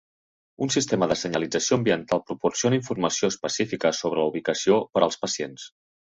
[0.65, 5.67] Un sistema de senyalització ambiental proporciona informació específica sobre la ubicació per als pacients.